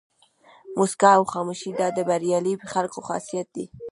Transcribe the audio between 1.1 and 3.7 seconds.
او خاموشي دا د بریالي خلکو خاصیت دی.